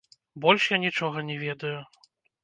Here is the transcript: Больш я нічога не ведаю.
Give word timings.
Больш 0.45 0.63
я 0.75 0.79
нічога 0.85 1.23
не 1.27 1.35
ведаю. 1.43 1.75